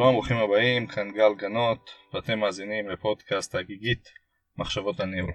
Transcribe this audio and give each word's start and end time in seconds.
שלום, 0.00 0.12
ברוכים 0.12 0.36
הבאים, 0.36 0.86
כאן 0.86 1.10
גל 1.10 1.34
גנות, 1.38 1.90
ואתם 2.14 2.38
מאזינים 2.38 2.88
לפודקאסט 2.88 3.54
הגיגית 3.54 4.08
מחשבות 4.56 5.00
הניהול. 5.00 5.32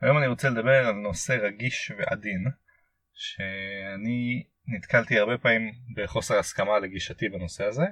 היום 0.00 0.18
אני 0.18 0.26
רוצה 0.26 0.48
לדבר 0.48 0.86
על 0.86 0.94
נושא 0.94 1.32
רגיש 1.32 1.92
ועדין, 1.98 2.44
שאני 3.14 4.44
נתקלתי 4.66 5.18
הרבה 5.18 5.38
פעמים 5.38 5.72
בחוסר 5.96 6.38
הסכמה 6.38 6.78
לגישתי 6.78 7.28
בנושא 7.28 7.64
הזה, 7.64 7.84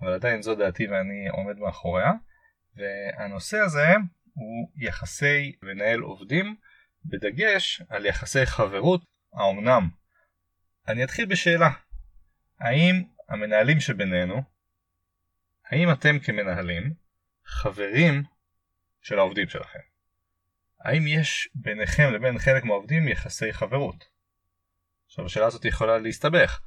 אבל 0.00 0.12
עדיין 0.12 0.42
זו 0.42 0.54
דעתי 0.54 0.86
ואני 0.86 1.28
עומד 1.28 1.58
מאחוריה, 1.58 2.12
והנושא 2.76 3.58
הזה 3.58 3.88
הוא 4.34 4.70
יחסי 4.76 5.52
מנהל 5.62 6.00
עובדים, 6.00 6.56
בדגש 7.04 7.82
על 7.88 8.06
יחסי 8.06 8.46
חברות, 8.46 9.04
האומנם. 9.32 9.88
אני 10.88 11.04
אתחיל 11.04 11.26
בשאלה, 11.26 11.70
האם 12.60 13.02
המנהלים 13.28 13.80
שבינינו, 13.80 14.57
האם 15.70 15.92
אתם 15.92 16.18
כמנהלים 16.18 16.94
חברים 17.44 18.22
של 19.02 19.18
העובדים 19.18 19.48
שלכם? 19.48 19.78
האם 20.80 21.06
יש 21.06 21.48
ביניכם 21.54 22.12
לבין 22.12 22.38
חלק 22.38 22.64
מהעובדים 22.64 23.08
יחסי 23.08 23.52
חברות? 23.52 24.04
עכשיו 25.06 25.26
השאלה 25.26 25.46
הזאת 25.46 25.64
יכולה 25.64 25.98
להסתבך. 25.98 26.60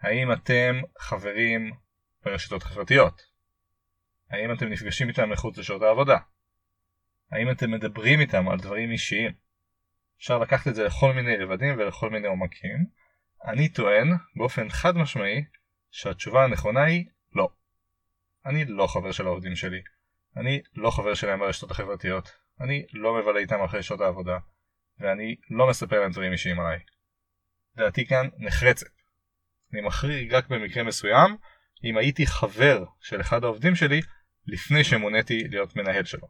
האם 0.00 0.32
אתם 0.32 0.80
חברים 0.98 1.72
ברשתות 2.24 2.62
חברתיות? 2.62 3.22
האם 4.30 4.52
אתם 4.52 4.66
נפגשים 4.66 5.08
איתם 5.08 5.30
מחוץ 5.30 5.58
לשעות 5.58 5.82
העבודה? 5.82 6.16
האם 7.30 7.50
אתם 7.50 7.70
מדברים 7.70 8.20
איתם 8.20 8.48
על 8.48 8.58
דברים 8.58 8.90
אישיים? 8.90 9.32
אפשר 10.18 10.38
לקחת 10.38 10.68
את 10.68 10.74
זה 10.74 10.84
לכל 10.84 11.12
מיני 11.12 11.36
רבדים 11.36 11.78
ולכל 11.78 12.10
מיני 12.10 12.26
עומקים. 12.28 12.86
אני 13.44 13.68
טוען 13.68 14.08
באופן 14.36 14.68
חד 14.68 14.96
משמעי 14.96 15.44
שהתשובה 15.90 16.44
הנכונה 16.44 16.84
היא. 16.84 17.04
אני 18.46 18.64
לא 18.64 18.86
חבר 18.86 19.12
של 19.12 19.26
העובדים 19.26 19.56
שלי. 19.56 19.80
אני 20.36 20.62
לא 20.74 20.90
חבר 20.90 21.14
שלהם 21.14 21.38
ברשתות 21.38 21.70
החברתיות. 21.70 22.30
אני 22.60 22.86
לא 22.92 23.14
מבלה 23.14 23.40
איתם 23.40 23.62
אחרי 23.64 23.82
שעות 23.82 24.00
העבודה. 24.00 24.38
ואני 25.00 25.36
לא 25.50 25.68
מספר 25.70 26.00
להם 26.00 26.12
דברים 26.12 26.32
אישיים 26.32 26.60
עליי. 26.60 26.78
דעתי 27.76 28.06
כאן 28.06 28.28
נחרצת. 28.38 28.86
אני 29.72 29.80
מחריג 29.80 30.34
רק 30.34 30.48
במקרה 30.48 30.82
מסוים 30.82 31.36
אם 31.84 31.96
הייתי 31.96 32.26
חבר 32.26 32.84
של 33.00 33.20
אחד 33.20 33.44
העובדים 33.44 33.74
שלי 33.74 34.00
לפני 34.46 34.84
שמוניתי 34.84 35.48
להיות 35.48 35.76
מנהל 35.76 36.04
שלו. 36.04 36.28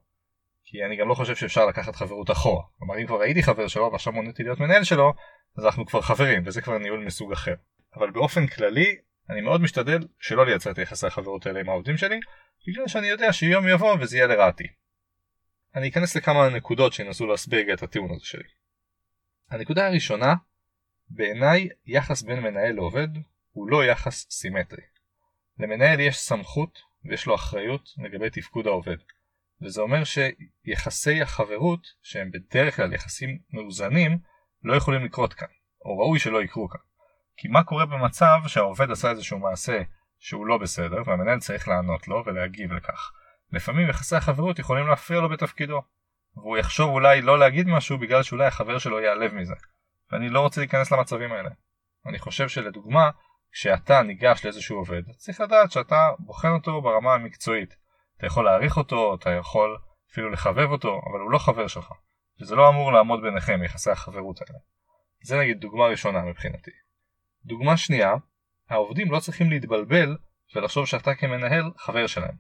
כי 0.65 0.85
אני 0.85 0.97
גם 0.97 1.09
לא 1.09 1.15
חושב 1.15 1.37
שאפשר 1.37 1.67
לקחת 1.67 1.97
חברות 1.97 2.31
אחורה. 2.31 2.63
כלומר 2.79 2.99
אם 2.99 3.07
כבר 3.07 3.21
הייתי 3.21 3.43
חבר 3.43 3.69
שלו 3.69 3.93
ועכשיו 3.93 4.13
מוניתי 4.13 4.43
להיות 4.43 4.61
מנהל 4.61 4.85
שלו, 4.85 5.15
אז 5.59 5.65
אנחנו 5.65 5.87
כבר 5.87 6.01
חברים 6.01 6.43
וזה 6.47 6.63
כבר 6.63 6.79
ניהול 6.79 7.05
מסוג 7.05 7.33
אחר. 7.33 7.55
אבל 7.97 8.11
באופן 8.11 8.47
כללי 8.47 8.97
אני 9.31 9.41
מאוד 9.41 9.61
משתדל 9.61 9.99
שלא 10.21 10.47
לייצר 10.47 10.71
את 10.71 10.79
היחסי 10.79 11.07
החברות 11.07 11.47
האלה 11.47 11.61
עם 11.61 11.69
העובדים 11.69 11.97
שלי, 11.97 12.21
בגלל 12.69 12.89
שאני 12.89 13.07
יודע 13.07 13.33
שיום 13.33 13.69
יבוא 13.69 13.97
וזה 14.01 14.17
יהיה 14.17 14.27
לרעתי. 14.27 14.67
אני 15.75 15.89
אכנס 15.89 16.17
לכמה 16.17 16.49
נקודות 16.49 16.93
שינסו 16.93 17.27
להסביר 17.27 17.75
את 17.75 17.83
הטיעון 17.83 18.11
הזה 18.11 18.25
שלי. 18.25 18.49
הנקודה 19.51 19.87
הראשונה, 19.87 20.35
בעיניי 21.09 21.69
יחס 21.87 22.23
בין 22.23 22.41
מנהל 22.41 22.73
לעובד 22.73 23.09
הוא 23.53 23.71
לא 23.71 23.85
יחס 23.85 24.27
סימטרי. 24.31 24.83
למנהל 25.59 26.01
יש 26.01 26.19
סמכות 26.19 26.79
ויש 27.05 27.27
לו 27.27 27.35
אחריות 27.35 27.89
לגבי 27.99 28.31
תפקוד 28.31 28.67
העובד. 28.67 28.97
וזה 29.63 29.81
אומר 29.81 30.03
שיחסי 30.05 31.23
החברות, 31.23 31.87
שהם 32.03 32.31
בדרך 32.31 32.77
כלל 32.77 32.93
יחסים 32.93 33.39
מאוזנים, 33.51 34.19
לא 34.63 34.77
יכולים 34.77 35.05
לקרות 35.05 35.35
כאן, 35.35 35.49
או 35.85 35.99
ראוי 35.99 36.19
שלא 36.19 36.43
יקרו 36.43 36.69
כאן. 36.69 36.81
כי 37.37 37.49
מה 37.49 37.65
קורה 37.65 37.87
במצב 37.87 38.39
שהעובד 38.47 38.91
עשה 38.91 39.11
איזשהו 39.11 39.39
מעשה 39.39 39.83
שהוא 40.19 40.47
לא 40.47 40.59
בסדר 40.59 41.03
והמנהל 41.07 41.39
צריך 41.39 41.69
לענות 41.69 42.09
לו 42.09 42.23
ולהגיב 42.27 42.73
לכך. 42.73 43.13
לפעמים 43.53 43.89
יחסי 43.89 44.17
החברות 44.17 44.59
יכולים 44.59 44.87
להפריע 44.87 45.21
לו 45.21 45.29
בתפקידו 45.29 45.83
והוא 46.37 46.59
יחשוב 46.59 46.91
אולי 46.91 47.23
לא 47.23 47.39
להגיד 47.39 47.69
משהו 47.69 47.99
בגלל 47.99 48.23
שאולי 48.23 48.47
החבר 48.47 48.79
שלו 48.79 49.01
ייעלב 49.01 49.35
מזה 49.35 49.55
ואני 50.13 50.29
לא 50.29 50.41
רוצה 50.41 50.61
להיכנס 50.61 50.93
למצבים 50.93 51.33
האלה. 51.33 51.51
אני 52.07 52.19
חושב 52.19 52.49
שלדוגמה 52.49 53.11
כשאתה 53.53 54.03
ניגש 54.03 54.45
לאיזשהו 54.45 54.79
עובד 54.79 55.03
צריך 55.17 55.41
לדעת 55.41 55.73
שאתה 55.73 56.11
בוחן 56.19 56.49
אותו 56.49 56.83
ברמה 56.83 57.15
המקצועית 57.15 57.77
אתה 58.17 58.27
יכול 58.27 58.45
להעריך 58.45 58.77
אותו, 58.77 59.15
אתה 59.15 59.31
יכול 59.31 59.77
אפילו 60.13 60.31
לחבב 60.31 60.71
אותו 60.71 61.01
אבל 61.11 61.21
הוא 61.21 61.31
לא 61.31 61.39
חבר 61.39 61.67
שלך 61.67 61.93
וזה 62.41 62.55
לא 62.55 62.69
אמור 62.69 62.93
לעמוד 62.93 63.21
ביניכם 63.23 63.63
יחסי 63.63 63.91
החברות 63.91 64.41
האלה. 64.41 64.59
זה 65.23 65.39
נגיד 65.39 65.61
דוגמה 65.61 65.87
ראשונה 65.87 66.23
מבחינתי. 66.23 66.71
דוגמה 67.47 67.77
שנייה, 67.77 68.15
העובדים 68.69 69.13
לא 69.13 69.21
צריכים 69.21 69.51
להתבלבל 69.51 70.17
ולחשוב 70.55 70.87
שאתה 70.87 71.15
כמנהל 71.15 71.71
חבר 71.77 72.07
שלהם. 72.07 72.35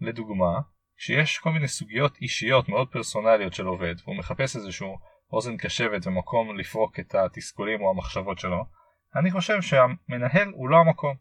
לדוגמה, 0.00 0.60
כשיש 0.96 1.38
כל 1.38 1.50
מיני 1.50 1.68
סוגיות 1.68 2.16
אישיות 2.16 2.68
מאוד 2.68 2.88
פרסונליות 2.92 3.54
של 3.54 3.66
עובד 3.66 3.94
והוא 4.04 4.16
מחפש 4.16 4.56
איזשהו 4.56 4.98
אוזן 5.32 5.56
קשבת 5.56 6.06
ומקום 6.06 6.58
לפרוק 6.58 7.00
את 7.00 7.14
התסכולים 7.14 7.80
או 7.82 7.90
המחשבות 7.90 8.38
שלו, 8.38 8.64
אני 9.16 9.30
חושב 9.30 9.62
שהמנהל 9.62 10.48
הוא 10.54 10.68
לא 10.68 10.76
המקום. 10.76 11.16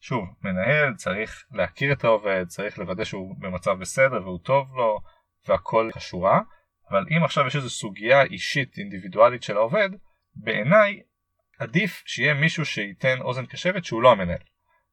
שוב, 0.00 0.24
מנהל 0.42 0.94
צריך 0.94 1.44
להכיר 1.52 1.92
את 1.92 2.04
העובד, 2.04 2.44
צריך 2.48 2.78
לוודא 2.78 3.04
שהוא 3.04 3.36
במצב 3.38 3.72
בסדר 3.80 4.22
והוא 4.22 4.38
טוב 4.38 4.76
לו 4.76 5.00
והכל 5.48 5.90
כשורה, 5.96 6.40
אבל 6.90 7.04
אם 7.16 7.24
עכשיו 7.24 7.46
יש 7.46 7.56
איזו 7.56 7.70
סוגיה 7.70 8.22
אישית 8.22 8.78
אינדיבידואלית 8.78 9.42
של 9.42 9.56
העובד, 9.56 9.88
בעיניי 10.34 11.00
עדיף 11.60 12.02
שיהיה 12.06 12.34
מישהו 12.34 12.64
שייתן 12.64 13.20
אוזן 13.20 13.46
קשבת 13.46 13.84
שהוא 13.84 14.02
לא 14.02 14.12
המנהל. 14.12 14.38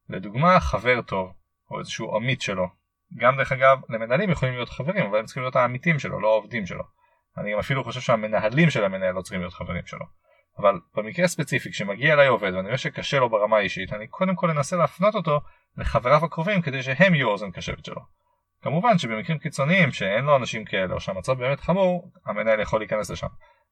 לדוגמה 0.08 0.60
חבר 0.60 1.02
טוב 1.02 1.32
או 1.70 1.78
איזשהו 1.78 2.16
עמית 2.16 2.40
שלו. 2.40 2.68
גם 3.16 3.36
דרך 3.36 3.52
אגב 3.52 3.78
למנהלים 3.88 4.30
יכולים 4.30 4.54
להיות 4.54 4.68
חברים 4.68 5.06
אבל 5.06 5.18
הם 5.18 5.24
צריכים 5.24 5.42
להיות 5.42 5.56
העמיתים 5.56 5.98
שלו 5.98 6.20
לא 6.20 6.28
העובדים 6.28 6.66
שלו. 6.66 6.84
אני 7.38 7.60
אפילו 7.60 7.84
חושב 7.84 8.00
שהמנהלים 8.00 8.70
של 8.70 8.84
המנהל 8.84 9.14
לא 9.14 9.22
צריכים 9.22 9.40
להיות 9.40 9.52
חברים 9.52 9.86
שלו. 9.86 10.04
אבל 10.58 10.80
במקרה 10.94 11.24
הספציפי 11.24 11.70
כשמגיע 11.70 12.14
אליי 12.14 12.26
עובד 12.26 12.54
ואני 12.54 12.66
רואה 12.66 12.78
שקשה 12.78 13.18
לו 13.18 13.30
ברמה 13.30 13.56
האישית 13.56 13.92
אני 13.92 14.06
קודם 14.06 14.36
כל 14.36 14.50
אנסה 14.50 14.76
להפנות 14.76 15.14
אותו 15.14 15.40
לחבריו 15.76 16.24
הקרובים 16.24 16.62
כדי 16.62 16.82
שהם 16.82 17.14
יהיו 17.14 17.28
אוזן 17.28 17.50
קשבת 17.50 17.84
שלו. 17.84 18.00
כמובן 18.62 18.98
שבמקרים 18.98 19.38
קיצוניים 19.38 19.92
שאין 19.92 20.24
לו 20.24 20.36
אנשים 20.36 20.64
כאלה 20.64 20.94
או 20.94 21.00
שהמצב 21.00 21.32
באמת 21.32 21.60
חמור 21.60 22.12
המנהל 22.26 22.60
יכול 22.60 22.80
להיכנס 22.80 23.10
לשם. 23.10 23.26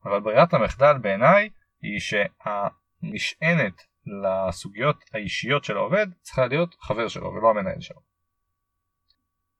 אבל 0.05 0.21
ברירת 0.21 0.55
המחדל 0.55 0.99
בעיניי 0.99 1.49
היא 1.83 2.01
שה... 2.01 2.25
נשענת 3.03 3.83
לסוגיות 4.07 5.05
האישיות 5.13 5.65
של 5.65 5.77
העובד 5.77 6.07
צריכה 6.23 6.47
להיות 6.47 6.77
חבר 6.81 7.09
שלו 7.09 7.33
ולא 7.33 7.51
המנהל 7.51 7.81
שלו. 7.81 8.01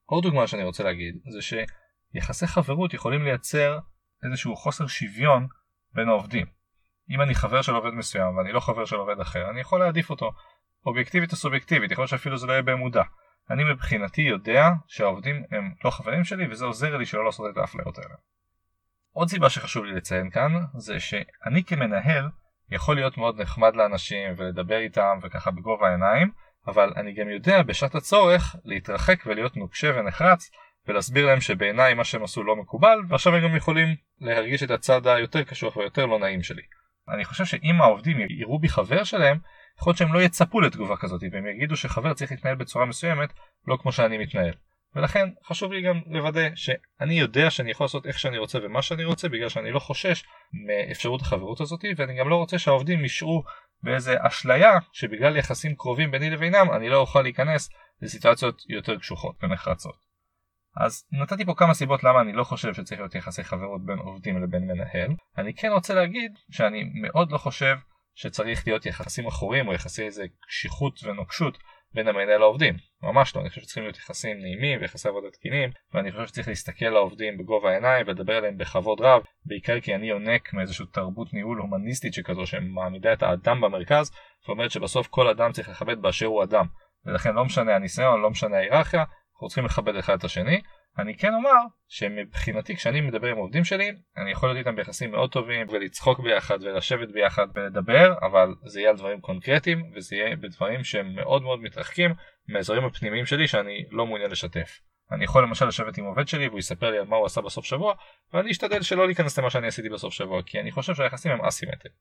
עוד 0.05 0.23
דוגמה 0.23 0.47
שאני 0.47 0.63
רוצה 0.63 0.83
להגיד 0.83 1.19
זה 1.27 1.39
שיחסי 1.41 2.47
חברות 2.47 2.93
יכולים 2.93 3.23
לייצר 3.23 3.79
איזשהו 4.23 4.55
חוסר 4.55 4.87
שוויון 4.87 5.47
בין 5.93 6.09
העובדים. 6.09 6.45
אם 7.09 7.21
אני 7.21 7.35
חבר 7.35 7.61
של 7.61 7.75
עובד 7.75 7.93
מסוים 7.93 8.37
ואני 8.37 8.51
לא 8.51 8.59
חבר 8.59 8.85
של 8.85 8.95
עובד 8.95 9.19
אחר 9.19 9.49
אני 9.49 9.61
יכול 9.61 9.79
להעדיף 9.79 10.09
אותו 10.09 10.31
אובייקטיבית 10.85 11.31
או 11.31 11.37
סובייקטיבית 11.37 11.91
יכול 11.91 12.01
להיות 12.01 12.09
שאפילו 12.09 12.37
זה 12.37 12.47
לא 12.47 12.51
יהיה 12.51 12.61
במודע. 12.61 13.03
אני 13.49 13.63
מבחינתי 13.63 14.21
יודע 14.21 14.69
שהעובדים 14.87 15.43
הם 15.51 15.73
לא 15.83 15.89
חברים 15.89 16.23
שלי 16.23 16.51
וזה 16.51 16.65
עוזר 16.65 16.97
לי 16.97 17.05
שלא 17.05 17.25
לעשות 17.25 17.51
את 17.51 17.57
האפליות 17.57 17.97
האלה. 17.97 18.15
עוד 19.11 19.29
סיבה 19.29 19.49
שחשוב 19.49 19.85
לי 19.85 19.95
לציין 19.95 20.29
כאן 20.29 20.53
זה 20.77 20.99
שאני 20.99 21.63
כמנהל 21.63 22.29
יכול 22.71 22.95
להיות 22.95 23.17
מאוד 23.17 23.41
נחמד 23.41 23.75
לאנשים 23.75 24.33
ולדבר 24.37 24.77
איתם 24.77 25.19
וככה 25.21 25.51
בגובה 25.51 25.87
העיניים, 25.87 26.31
אבל 26.67 26.93
אני 26.95 27.13
גם 27.13 27.29
יודע 27.29 27.61
בשעת 27.61 27.95
הצורך 27.95 28.55
להתרחק 28.65 29.23
ולהיות 29.25 29.57
נוקשה 29.57 29.91
ונחרץ 29.95 30.51
ולהסביר 30.87 31.25
להם 31.25 31.41
שבעיניי 31.41 31.93
מה 31.93 32.03
שהם 32.03 32.23
עשו 32.23 32.43
לא 32.43 32.55
מקובל 32.55 32.97
ועכשיו 33.09 33.35
הם 33.35 33.43
גם 33.43 33.55
יכולים 33.55 33.95
להרגיש 34.21 34.63
את 34.63 34.71
הצד 34.71 35.07
היותר 35.07 35.43
קשוח 35.43 35.77
ויותר 35.77 36.05
לא 36.05 36.19
נעים 36.19 36.43
שלי. 36.43 36.61
אני 37.09 37.25
חושב 37.25 37.45
שאם 37.45 37.81
העובדים 37.81 38.17
יראו 38.29 38.59
בי 38.59 38.69
חבר 38.69 39.03
שלהם, 39.03 39.37
יכול 39.79 39.91
להיות 39.91 39.97
שהם 39.97 40.13
לא 40.13 40.21
יצפו 40.21 40.61
לתגובה 40.61 40.97
כזאת 40.97 41.21
והם 41.31 41.47
יגידו 41.47 41.75
שחבר 41.75 42.13
צריך 42.13 42.31
להתנהל 42.31 42.55
בצורה 42.55 42.85
מסוימת 42.85 43.29
לא 43.67 43.77
כמו 43.81 43.91
שאני 43.91 44.17
מתנהל. 44.17 44.53
ולכן 44.97 45.29
חשוב 45.45 45.71
לי 45.71 45.81
גם 45.81 46.01
לוודא 46.07 46.49
שאני 46.55 47.13
יודע 47.13 47.49
שאני 47.49 47.71
יכול 47.71 47.83
לעשות 47.83 48.05
איך 48.05 48.19
שאני 48.19 48.37
רוצה 48.37 48.59
ומה 48.63 48.81
שאני 48.81 49.05
רוצה 49.05 49.29
בגלל 49.29 49.49
שאני 49.49 49.71
לא 49.71 49.79
חושש 49.79 50.23
מאפשרות 50.67 51.21
החברות 51.21 51.61
הזאת 51.61 51.79
ואני 51.97 52.19
גם 52.19 52.29
לא 52.29 52.35
רוצה 52.35 52.59
שהעובדים 52.59 53.05
ישרו 53.05 53.43
באיזה 53.83 54.15
אשליה 54.19 54.71
שבגלל 54.91 55.37
יחסים 55.37 55.75
קרובים 55.75 56.11
ביני 56.11 56.29
לבינם 56.29 56.71
אני 56.71 56.89
לא 56.89 56.97
אוכל 56.97 57.21
להיכנס 57.21 57.69
לסיטואציות 58.01 58.61
יותר 58.69 58.97
קשוחות 58.97 59.43
ונחרצות. 59.43 60.07
אז 60.77 61.05
נתתי 61.11 61.45
פה 61.45 61.53
כמה 61.57 61.73
סיבות 61.73 62.03
למה 62.03 62.21
אני 62.21 62.33
לא 62.33 62.43
חושב 62.43 62.73
שצריך 62.73 62.99
להיות 62.99 63.15
יחסי 63.15 63.43
חברות 63.43 63.85
בין 63.85 63.97
עובדים 63.97 64.43
לבין 64.43 64.67
מנהל. 64.67 65.15
אני 65.37 65.53
כן 65.53 65.71
רוצה 65.71 65.93
להגיד 65.93 66.31
שאני 66.51 66.83
מאוד 67.01 67.31
לא 67.31 67.37
חושב 67.37 67.75
שצריך 68.15 68.67
להיות 68.67 68.85
יחסים 68.85 69.27
אחורים 69.27 69.67
או 69.67 69.73
יחסי 69.73 70.05
איזה 70.05 70.25
קשיחות 70.47 71.03
ונוקשות 71.03 71.57
בין 71.93 72.07
המנהל 72.07 72.37
לעובדים. 72.37 72.75
ממש 73.03 73.35
לא, 73.35 73.41
אני 73.41 73.49
חושב 73.49 73.61
שצריכים 73.61 73.83
להיות 73.83 73.97
יחסים 73.97 74.39
נעימים 74.39 74.81
ויחסי 74.81 75.07
עבודה 75.07 75.27
תקינים, 75.31 75.69
ואני 75.93 76.11
חושב 76.11 76.27
שצריך 76.27 76.47
להסתכל 76.47 76.85
לעובדים 76.85 77.37
בגובה 77.37 77.69
העיניים 77.71 78.07
ולדבר 78.07 78.33
עליהם 78.33 78.57
בכבוד 78.57 79.01
רב, 79.01 79.21
בעיקר 79.45 79.79
כי 79.79 79.95
אני 79.95 80.09
יונק 80.09 80.53
מאיזושהי 80.53 80.85
תרבות 80.93 81.33
ניהול 81.33 81.59
הומניסטית 81.59 82.13
שכזו 82.13 82.45
שמעמידה 82.45 83.13
את 83.13 83.23
האדם 83.23 83.61
במרכז, 83.61 84.11
ואומרת 84.47 84.71
שבסוף 84.71 85.07
כל 85.07 85.27
אדם 85.27 85.51
צריך 85.51 85.69
לכבד 85.69 86.01
באשר 86.01 86.25
הוא 86.25 86.43
אדם, 86.43 86.65
ולכן 87.05 87.35
לא 87.35 87.45
משנה 87.45 87.75
הניסיון, 87.75 88.21
לא 88.21 88.29
משנה 88.29 88.57
ההיררכיה, 88.57 89.03
אנחנו 89.33 89.47
צריכים 89.47 89.65
לכבד 89.65 89.95
אחד 89.95 90.17
את 90.17 90.23
השני. 90.23 90.61
אני 90.99 91.17
כן 91.17 91.33
אומר 91.33 91.51
שמבחינתי 91.87 92.75
כשאני 92.75 93.01
מדבר 93.01 93.27
עם 93.27 93.37
עובדים 93.37 93.63
שלי 93.63 93.91
אני 94.17 94.31
יכול 94.31 94.49
להיות 94.49 94.57
איתם 94.57 94.75
ביחסים 94.75 95.11
מאוד 95.11 95.31
טובים 95.31 95.67
ולצחוק 95.69 96.19
ביחד 96.19 96.57
ולשבת 96.63 97.09
ביחד 97.11 97.47
ולדבר 97.55 98.13
אבל 98.21 98.55
זה 98.65 98.79
יהיה 98.79 98.89
על 98.89 98.97
דברים 98.97 99.21
קונקרטיים 99.21 99.91
וזה 99.95 100.15
יהיה 100.15 100.35
בדברים 100.35 100.83
שהם 100.83 101.15
מאוד 101.15 101.41
מאוד 101.41 101.59
מתרחקים 101.61 102.13
מהאזורים 102.47 102.85
הפנימיים 102.85 103.25
שלי 103.25 103.47
שאני 103.47 103.85
לא 103.91 104.05
מעוניין 104.05 104.31
לשתף. 104.31 104.79
אני 105.11 105.23
יכול 105.23 105.43
למשל 105.43 105.65
לשבת 105.65 105.97
עם 105.97 106.05
עובד 106.05 106.27
שלי 106.27 106.47
והוא 106.47 106.59
יספר 106.59 106.91
לי 106.91 106.97
על 106.97 107.05
מה 107.05 107.15
הוא 107.15 107.25
עשה 107.25 107.41
בסוף 107.41 107.65
שבוע 107.65 107.93
ואני 108.33 108.51
אשתדל 108.51 108.81
שלא 108.81 109.05
להיכנס 109.05 109.39
למה 109.39 109.49
שאני 109.49 109.67
עשיתי 109.67 109.89
בסוף 109.89 110.13
שבוע 110.13 110.41
כי 110.45 110.59
אני 110.59 110.71
חושב 110.71 110.95
שהיחסים 110.95 111.31
הם 111.31 111.45
אסימטריים. 111.45 111.95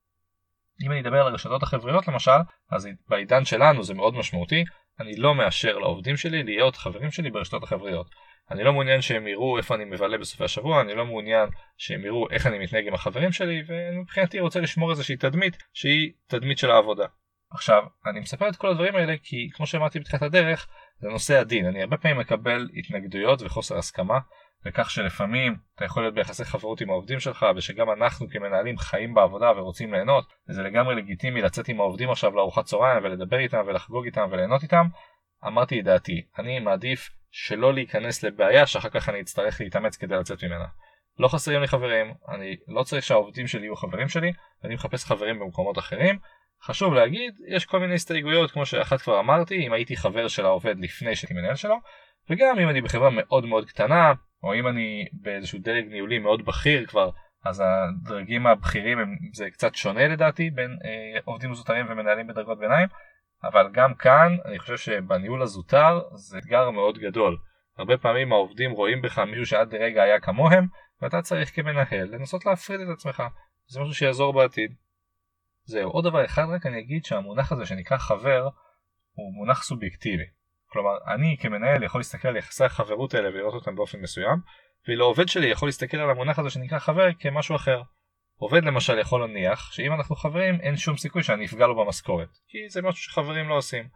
אם 0.82 0.90
אני 0.90 1.00
אדבר 1.00 1.20
על 1.20 1.26
הרשתות 1.26 1.62
החבריות 1.62 2.08
למשל 2.08 2.30
אז 2.70 2.88
בעידן 3.08 3.44
שלנו 3.44 3.82
זה 3.82 3.94
מאוד 3.94 4.14
משמעותי 4.14 4.64
אני 5.00 5.16
לא 5.16 5.34
מאשר 5.34 5.78
לעובדים 5.78 6.16
שלי 6.16 6.42
להיות 6.42 6.76
חברים 6.76 7.10
שלי 7.10 7.30
ברשתות 7.30 7.62
החבריות. 7.62 8.06
אני 8.50 8.64
לא 8.64 8.72
מעוניין 8.72 9.00
שהם 9.00 9.26
יראו 9.26 9.58
איפה 9.58 9.74
אני 9.74 9.84
מבלה 9.84 10.18
בסופי 10.18 10.44
השבוע, 10.44 10.80
אני 10.80 10.94
לא 10.94 11.06
מעוניין 11.06 11.48
שהם 11.76 12.04
יראו 12.04 12.30
איך 12.30 12.46
אני 12.46 12.58
מתנהג 12.58 12.86
עם 12.86 12.94
החברים 12.94 13.32
שלי, 13.32 13.62
ומבחינתי 13.66 14.40
רוצה 14.40 14.60
לשמור 14.60 14.90
איזושהי 14.90 15.16
תדמית 15.16 15.56
שהיא 15.72 16.12
תדמית 16.26 16.58
של 16.58 16.70
העבודה. 16.70 17.06
עכשיו, 17.50 17.82
אני 18.06 18.20
מספר 18.20 18.48
את 18.48 18.56
כל 18.56 18.68
הדברים 18.68 18.96
האלה 18.96 19.14
כי 19.22 19.48
כמו 19.52 19.66
שאמרתי 19.66 20.00
בתחילת 20.00 20.22
הדרך, 20.22 20.68
זה 20.98 21.08
נושא 21.08 21.38
הדין. 21.38 21.66
אני 21.66 21.82
הרבה 21.82 21.96
פעמים 21.96 22.18
מקבל 22.18 22.68
התנגדויות 22.76 23.42
וחוסר 23.42 23.78
הסכמה, 23.78 24.18
לכך 24.66 24.90
שלפעמים 24.90 25.56
אתה 25.74 25.84
יכול 25.84 26.02
להיות 26.02 26.14
ביחסי 26.14 26.44
חברות 26.44 26.80
עם 26.80 26.90
העובדים 26.90 27.20
שלך, 27.20 27.46
ושגם 27.56 27.90
אנחנו 27.90 28.28
כמנהלים 28.28 28.78
חיים 28.78 29.14
בעבודה 29.14 29.50
ורוצים 29.56 29.94
ליהנות, 29.94 30.24
וזה 30.48 30.62
לגמרי 30.62 30.94
לגיטימי 30.94 31.42
לצאת 31.42 31.68
עם 31.68 31.80
העובדים 31.80 32.10
עכשיו 32.10 32.36
לארוחת 32.36 32.64
צהריים 32.64 33.04
ולדבר 33.04 33.38
איתם 33.38 33.62
ולחגוג 33.66 34.04
איתם 34.04 34.28
וליהנות 34.30 34.62
איתם. 34.62 34.86
אמרתי 35.46 35.80
את 35.80 35.84
דעתי, 35.84 36.22
אני 36.38 36.60
מעדיף 36.60 37.10
שלא 37.30 37.74
להיכנס 37.74 38.22
לבעיה 38.22 38.66
שאחר 38.66 38.88
כך 38.88 39.08
אני 39.08 39.20
אצטרך 39.20 39.60
להתאמץ 39.60 39.96
כדי 39.96 40.14
לצאת 40.16 40.44
ממנה. 40.44 40.66
לא 41.18 41.28
חסרים 41.28 41.60
לי 41.60 41.68
חברים, 41.68 42.14
אני 42.28 42.56
לא 42.68 42.82
צריך 42.82 43.04
שהעובדים 43.04 43.46
שלי 43.46 43.62
יהיו 43.62 43.76
חברים 43.76 44.08
שלי, 44.08 44.32
אני 44.64 44.74
מחפש 44.74 45.04
חברים 45.04 45.38
במקומות 45.38 45.78
אחרים. 45.78 46.18
חשוב 46.62 46.94
להגיד, 46.94 47.34
יש 47.48 47.64
כל 47.64 47.80
מיני 47.80 47.94
הסתייגויות 47.94 48.50
כמו 48.50 48.66
שאחת 48.66 49.00
כבר 49.00 49.20
אמרתי, 49.20 49.66
אם 49.66 49.72
הייתי 49.72 49.96
חבר 49.96 50.28
של 50.28 50.46
העובד 50.46 50.74
לפני 50.78 51.16
שהייתי 51.16 51.34
מנהל 51.34 51.54
שלו, 51.54 51.76
וגם 52.30 52.58
אם 52.58 52.68
אני 52.68 52.80
בחברה 52.80 53.10
מאוד 53.10 53.46
מאוד 53.46 53.68
קטנה, 53.68 54.12
או 54.42 54.54
אם 54.54 54.68
אני 54.68 55.06
באיזשהו 55.12 55.58
דרג 55.58 55.84
ניהולי 55.84 56.18
מאוד 56.18 56.46
בכיר 56.46 56.86
כבר, 56.86 57.10
אז 57.44 57.62
הדרגים 57.66 58.46
הבכירים 58.46 58.98
הם, 58.98 59.16
זה 59.32 59.50
קצת 59.50 59.74
שונה 59.74 60.08
לדעתי 60.08 60.50
בין 60.50 60.70
אה, 60.84 61.18
עובדים 61.24 61.54
זוטרים 61.54 61.86
ומנהלים 61.88 62.26
בדרגות 62.26 62.58
ביניים, 62.58 62.88
אבל 63.44 63.70
גם 63.72 63.94
כאן 63.94 64.36
אני 64.44 64.58
חושב 64.58 64.76
שבניהול 64.76 65.42
הזוטר 65.42 66.00
זה 66.14 66.38
אתגר 66.38 66.70
מאוד 66.70 66.98
גדול. 66.98 67.36
הרבה 67.78 67.96
פעמים 67.96 68.32
העובדים 68.32 68.70
רואים 68.70 69.02
בך 69.02 69.18
מישהו 69.18 69.46
שעד 69.46 69.74
לרגע 69.74 70.02
היה 70.02 70.20
כמוהם 70.20 70.66
ואתה 71.02 71.22
צריך 71.22 71.56
כמנהל 71.56 72.08
לנסות 72.14 72.46
להפריד 72.46 72.80
את 72.80 72.88
עצמך. 72.88 73.22
זה 73.66 73.80
משהו 73.80 73.94
שיעזור 73.94 74.32
בעתיד. 74.32 74.74
זהו, 75.64 75.90
עוד 75.90 76.04
דבר 76.04 76.24
אחד 76.24 76.44
רק 76.54 76.66
אני 76.66 76.78
אגיד 76.78 77.04
שהמונח 77.04 77.52
הזה 77.52 77.66
שנקרא 77.66 77.98
חבר 77.98 78.48
הוא 79.12 79.34
מונח 79.34 79.62
סובייקטיבי. 79.62 80.24
כלומר, 80.66 80.96
אני 81.14 81.36
כמנהל 81.40 81.82
יכול 81.82 82.00
להסתכל 82.00 82.28
על 82.28 82.36
יחסי 82.36 82.64
החברות 82.64 83.14
האלה 83.14 83.28
ולראות 83.28 83.54
אותם 83.54 83.76
באופן 83.76 84.00
מסוים, 84.00 84.38
ולעובד 84.88 85.28
שלי 85.28 85.46
יכול 85.46 85.68
להסתכל 85.68 85.96
על 85.96 86.10
המונח 86.10 86.38
הזה 86.38 86.50
שנקרא 86.50 86.78
חבר 86.78 87.08
כמשהו 87.18 87.56
אחר. 87.56 87.82
עובד 88.38 88.64
למשל 88.64 88.98
יכול 88.98 89.20
להניח 89.20 89.72
שאם 89.72 89.92
אנחנו 89.92 90.16
חברים 90.16 90.60
אין 90.60 90.76
שום 90.76 90.96
סיכוי 90.96 91.22
שאני 91.22 91.46
אפגע 91.46 91.66
לו 91.66 91.84
במשכורת 91.84 92.28
כי 92.48 92.58
זה 92.68 92.82
משהו 92.82 93.02
שחברים 93.02 93.48
לא 93.48 93.54
עושים 93.54 93.88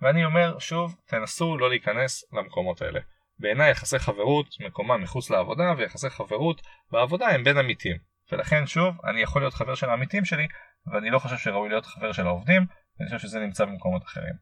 ואני 0.00 0.24
אומר 0.24 0.58
שוב 0.58 0.96
תנסו 1.06 1.58
לא 1.58 1.68
להיכנס 1.68 2.24
למקומות 2.32 2.82
האלה 2.82 3.00
בעיניי 3.38 3.70
יחסי 3.70 3.98
חברות 3.98 4.46
מקומם 4.66 5.02
מחוץ 5.02 5.30
לעבודה 5.30 5.74
ויחסי 5.78 6.10
חברות 6.10 6.62
בעבודה 6.92 7.28
הם 7.28 7.44
בין 7.44 7.58
עמיתים 7.58 7.96
ולכן 8.32 8.66
שוב 8.66 8.96
אני 9.04 9.20
יכול 9.20 9.42
להיות 9.42 9.54
חבר 9.54 9.74
של 9.74 9.90
העמיתים 9.90 10.24
שלי 10.24 10.46
ואני 10.92 11.10
לא 11.10 11.18
חושב 11.18 11.36
שראוי 11.36 11.68
להיות 11.68 11.86
חבר 11.86 12.12
של 12.12 12.26
העובדים 12.26 12.66
ואני 12.98 13.10
חושב 13.10 13.28
שזה 13.28 13.40
נמצא 13.40 13.64
במקומות 13.64 14.02
אחרים. 14.02 14.34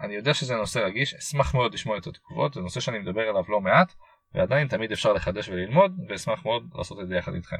אני 0.00 0.14
יודע 0.14 0.34
שזה 0.34 0.56
נושא 0.56 0.78
רגיש 0.78 1.14
אשמח 1.14 1.54
מאוד 1.54 1.74
לשמוע 1.74 1.98
את 1.98 2.06
התגובות 2.06 2.54
זה 2.54 2.60
נושא 2.60 2.80
שאני 2.80 2.98
מדבר 2.98 3.20
עליו 3.20 3.42
לא 3.48 3.60
מעט 3.60 3.92
ועדיין 4.34 4.68
תמיד 4.68 4.92
אפשר 4.92 5.12
לחדש 5.12 5.48
וללמוד 5.48 5.96
ואשמח 6.08 6.44
מאוד 6.44 6.70
לעשות 6.74 7.00
את 7.00 7.08
זה 7.08 7.16
יחד 7.16 7.34
איתכם. 7.34 7.56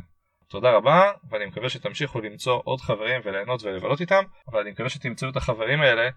תודה 0.49 0.71
רבה, 0.71 1.13
ואני 1.31 1.47
מקווה 1.47 1.69
שתמשיכו 1.69 2.21
למצוא 2.21 2.61
עוד 2.65 2.81
חברים 2.81 3.21
וליהנות 3.25 3.63
ולבלות 3.63 4.01
איתם, 4.01 4.25
אבל 4.49 4.61
אני 4.61 4.71
מקווה 4.71 4.89
שתמצאו 4.89 5.29
את 5.29 5.37
החברים 5.37 5.81
האלה 5.81 6.09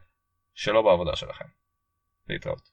שלא 0.54 0.82
בעבודה 0.82 1.16
שלכם. 1.16 1.46
להתראות. 2.30 2.70